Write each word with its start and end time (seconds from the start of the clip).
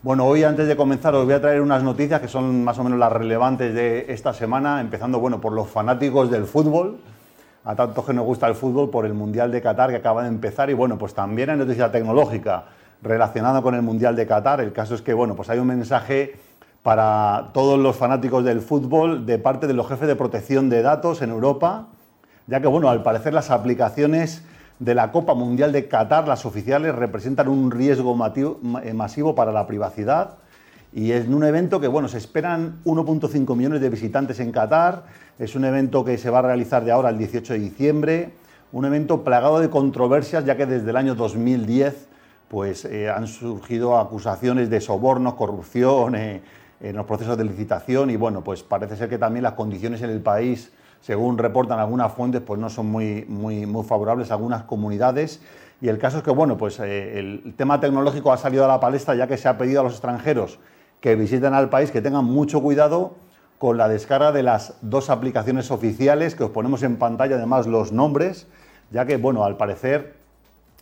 Bueno, 0.00 0.26
hoy 0.26 0.44
antes 0.44 0.68
de 0.68 0.76
comenzar 0.76 1.12
os 1.16 1.24
voy 1.24 1.34
a 1.34 1.40
traer 1.40 1.60
unas 1.60 1.82
noticias 1.82 2.20
que 2.20 2.28
son 2.28 2.62
más 2.62 2.78
o 2.78 2.84
menos 2.84 3.00
las 3.00 3.10
relevantes 3.10 3.74
de 3.74 4.06
esta 4.10 4.32
semana, 4.32 4.80
empezando 4.80 5.18
bueno, 5.18 5.40
por 5.40 5.52
los 5.52 5.66
fanáticos 5.68 6.30
del 6.30 6.44
fútbol, 6.44 7.00
a 7.64 7.74
tanto 7.74 8.06
que 8.06 8.12
nos 8.12 8.24
gusta 8.24 8.46
el 8.46 8.54
fútbol, 8.54 8.90
por 8.90 9.06
el 9.06 9.14
Mundial 9.14 9.50
de 9.50 9.60
Qatar 9.60 9.90
que 9.90 9.96
acaba 9.96 10.22
de 10.22 10.28
empezar 10.28 10.70
y 10.70 10.74
bueno, 10.74 10.98
pues 10.98 11.14
también 11.14 11.50
hay 11.50 11.56
noticia 11.56 11.90
tecnológica 11.90 12.66
relacionada 13.02 13.60
con 13.60 13.74
el 13.74 13.82
Mundial 13.82 14.14
de 14.14 14.24
Qatar. 14.24 14.60
El 14.60 14.72
caso 14.72 14.94
es 14.94 15.02
que 15.02 15.14
bueno, 15.14 15.34
pues 15.34 15.50
hay 15.50 15.58
un 15.58 15.66
mensaje 15.66 16.36
para 16.84 17.48
todos 17.52 17.76
los 17.76 17.96
fanáticos 17.96 18.44
del 18.44 18.60
fútbol 18.60 19.26
de 19.26 19.40
parte 19.40 19.66
de 19.66 19.72
los 19.72 19.88
jefes 19.88 20.06
de 20.06 20.14
protección 20.14 20.70
de 20.70 20.80
datos 20.80 21.22
en 21.22 21.30
Europa, 21.30 21.88
ya 22.46 22.60
que 22.60 22.68
bueno, 22.68 22.88
al 22.88 23.02
parecer 23.02 23.34
las 23.34 23.50
aplicaciones 23.50 24.44
de 24.78 24.94
la 24.94 25.10
Copa 25.10 25.34
Mundial 25.34 25.72
de 25.72 25.88
Qatar, 25.88 26.28
las 26.28 26.46
oficiales 26.46 26.94
representan 26.94 27.48
un 27.48 27.70
riesgo 27.70 28.16
eh, 28.82 28.94
masivo 28.94 29.34
para 29.34 29.52
la 29.52 29.66
privacidad 29.66 30.38
y 30.92 31.12
es 31.12 31.26
un 31.28 31.44
evento 31.44 31.80
que, 31.80 31.88
bueno, 31.88 32.08
se 32.08 32.18
esperan 32.18 32.78
1.5 32.84 33.56
millones 33.56 33.80
de 33.80 33.90
visitantes 33.90 34.40
en 34.40 34.52
Qatar, 34.52 35.04
es 35.38 35.54
un 35.54 35.64
evento 35.64 36.04
que 36.04 36.16
se 36.16 36.30
va 36.30 36.38
a 36.38 36.42
realizar 36.42 36.84
de 36.84 36.92
ahora 36.92 37.10
el 37.10 37.18
18 37.18 37.52
de 37.52 37.58
diciembre, 37.58 38.30
un 38.72 38.84
evento 38.84 39.24
plagado 39.24 39.60
de 39.60 39.68
controversias 39.68 40.44
ya 40.44 40.56
que 40.56 40.66
desde 40.66 40.90
el 40.90 40.96
año 40.96 41.14
2010 41.14 42.08
pues, 42.48 42.84
eh, 42.84 43.10
han 43.10 43.26
surgido 43.26 43.98
acusaciones 43.98 44.70
de 44.70 44.80
sobornos, 44.80 45.34
corrupción 45.34 46.14
eh, 46.14 46.40
en 46.80 46.96
los 46.96 47.04
procesos 47.04 47.36
de 47.36 47.44
licitación 47.44 48.10
y 48.10 48.16
bueno, 48.16 48.42
pues 48.42 48.62
parece 48.62 48.96
ser 48.96 49.08
que 49.08 49.18
también 49.18 49.42
las 49.42 49.54
condiciones 49.54 50.00
en 50.02 50.10
el 50.10 50.20
país 50.20 50.72
según 51.00 51.38
reportan 51.38 51.78
algunas 51.78 52.12
fuentes, 52.12 52.40
pues 52.42 52.60
no 52.60 52.70
son 52.70 52.86
muy, 52.86 53.24
muy, 53.28 53.66
muy 53.66 53.84
favorables 53.84 54.30
algunas 54.30 54.64
comunidades. 54.64 55.40
Y 55.80 55.88
el 55.88 55.98
caso 55.98 56.18
es 56.18 56.24
que, 56.24 56.30
bueno, 56.30 56.56
pues 56.56 56.80
eh, 56.80 57.18
el 57.18 57.54
tema 57.56 57.80
tecnológico 57.80 58.32
ha 58.32 58.36
salido 58.36 58.64
a 58.64 58.68
la 58.68 58.80
palestra 58.80 59.14
ya 59.14 59.26
que 59.26 59.36
se 59.36 59.48
ha 59.48 59.56
pedido 59.56 59.80
a 59.80 59.84
los 59.84 59.92
extranjeros 59.92 60.58
que 61.00 61.14
visiten 61.14 61.54
al 61.54 61.68
país 61.68 61.90
que 61.90 62.02
tengan 62.02 62.24
mucho 62.24 62.60
cuidado 62.60 63.14
con 63.58 63.76
la 63.76 63.88
descarga 63.88 64.32
de 64.32 64.42
las 64.42 64.74
dos 64.82 65.10
aplicaciones 65.10 65.70
oficiales, 65.70 66.34
que 66.34 66.44
os 66.44 66.50
ponemos 66.50 66.82
en 66.82 66.96
pantalla 66.96 67.36
además 67.36 67.66
los 67.66 67.92
nombres, 67.92 68.46
ya 68.90 69.04
que, 69.04 69.16
bueno, 69.16 69.44
al 69.44 69.56
parecer 69.56 70.14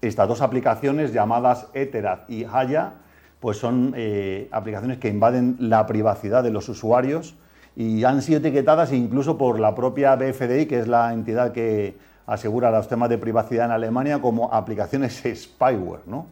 estas 0.00 0.28
dos 0.28 0.42
aplicaciones 0.42 1.12
llamadas 1.12 1.66
Eterat 1.74 2.28
y 2.30 2.44
Haya, 2.44 2.92
pues 3.40 3.56
son 3.56 3.94
eh, 3.96 4.48
aplicaciones 4.52 4.98
que 4.98 5.08
invaden 5.08 5.56
la 5.58 5.86
privacidad 5.86 6.42
de 6.42 6.50
los 6.50 6.68
usuarios 6.68 7.34
y 7.78 8.02
han 8.02 8.22
sido 8.22 8.40
etiquetadas 8.40 8.92
incluso 8.92 9.38
por 9.38 9.60
la 9.60 9.72
propia 9.72 10.16
BFDI, 10.16 10.66
que 10.66 10.80
es 10.80 10.88
la 10.88 11.12
entidad 11.12 11.52
que 11.52 11.96
asegura 12.26 12.72
los 12.72 12.88
temas 12.88 13.08
de 13.08 13.18
privacidad 13.18 13.66
en 13.66 13.70
Alemania, 13.70 14.20
como 14.20 14.52
aplicaciones 14.52 15.22
spyware. 15.32 16.00
¿no? 16.06 16.26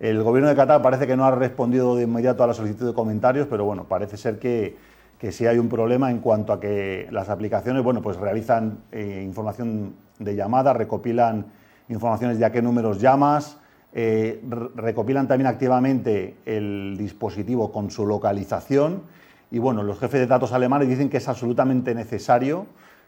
El 0.00 0.20
gobierno 0.24 0.48
de 0.48 0.56
Qatar 0.56 0.82
parece 0.82 1.06
que 1.06 1.16
no 1.16 1.24
ha 1.24 1.30
respondido 1.30 1.94
de 1.94 2.02
inmediato 2.02 2.42
a 2.42 2.48
la 2.48 2.52
solicitud 2.52 2.88
de 2.88 2.94
comentarios, 2.94 3.46
pero 3.48 3.64
bueno, 3.64 3.84
parece 3.84 4.16
ser 4.16 4.40
que, 4.40 4.76
que 5.20 5.30
sí 5.30 5.46
hay 5.46 5.60
un 5.60 5.68
problema 5.68 6.10
en 6.10 6.18
cuanto 6.18 6.52
a 6.52 6.58
que 6.58 7.06
las 7.12 7.28
aplicaciones 7.28 7.84
bueno, 7.84 8.02
pues 8.02 8.16
realizan 8.16 8.78
eh, 8.90 9.22
información 9.24 9.94
de 10.18 10.34
llamada, 10.34 10.72
recopilan 10.72 11.46
informaciones 11.88 12.40
de 12.40 12.44
a 12.44 12.50
qué 12.50 12.60
números 12.60 13.00
llamas, 13.00 13.56
eh, 13.92 14.42
recopilan 14.74 15.28
también 15.28 15.46
activamente 15.46 16.38
el 16.44 16.96
dispositivo 16.98 17.70
con 17.70 17.88
su 17.88 18.04
localización 18.04 19.02
y 19.50 19.58
bueno, 19.58 19.82
los 19.82 19.98
jefes 19.98 20.20
de 20.20 20.26
datos 20.26 20.52
alemanes 20.52 20.88
dicen 20.88 21.08
que 21.08 21.16
es 21.16 21.28
absolutamente 21.28 21.94
necesario 21.94 22.66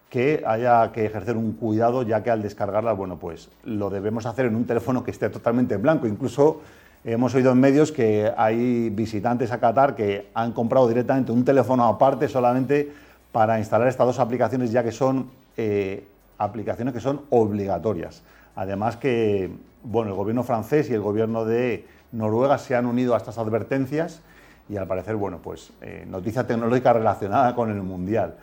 que 0.08 0.42
haya 0.44 0.90
que 0.92 1.06
ejercer 1.06 1.36
un 1.36 1.52
cuidado, 1.52 2.02
ya 2.02 2.22
que 2.22 2.30
al 2.30 2.42
descargarla, 2.42 2.92
bueno, 2.92 3.18
pues 3.18 3.48
lo 3.64 3.90
debemos 3.90 4.26
hacer 4.26 4.46
en 4.46 4.56
un 4.56 4.66
teléfono 4.66 5.04
que 5.04 5.12
esté 5.12 5.30
totalmente 5.30 5.74
en 5.74 5.82
blanco. 5.82 6.06
Incluso 6.06 6.62
hemos 7.04 7.34
oído 7.34 7.52
en 7.52 7.60
medios 7.60 7.92
que 7.92 8.32
hay 8.36 8.90
visitantes 8.90 9.52
a 9.52 9.60
Qatar 9.60 9.94
que 9.94 10.28
han 10.34 10.52
comprado 10.52 10.88
directamente 10.88 11.30
un 11.30 11.44
teléfono 11.44 11.84
aparte 11.84 12.26
solamente 12.28 12.90
para 13.30 13.58
instalar 13.58 13.86
estas 13.86 14.06
dos 14.06 14.18
aplicaciones, 14.18 14.72
ya 14.72 14.82
que 14.82 14.90
son 14.90 15.30
eh, 15.56 16.04
aplicaciones 16.38 16.92
que 16.92 17.00
son 17.00 17.22
obligatorias. 17.30 18.22
Además 18.56 18.96
que, 18.96 19.50
bueno, 19.84 20.10
el 20.10 20.16
gobierno 20.16 20.42
francés 20.42 20.90
y 20.90 20.94
el 20.94 21.00
gobierno 21.00 21.44
de 21.44 21.86
Noruega 22.10 22.58
se 22.58 22.74
han 22.74 22.86
unido 22.86 23.14
a 23.14 23.18
estas 23.18 23.38
advertencias 23.38 24.22
y 24.70 24.76
al 24.76 24.86
parecer, 24.86 25.16
bueno, 25.16 25.40
pues 25.42 25.72
eh, 25.80 26.06
noticia 26.08 26.46
tecnológica 26.46 26.92
relacionada 26.92 27.54
con 27.56 27.70
el 27.70 27.82
Mundial. 27.82 28.36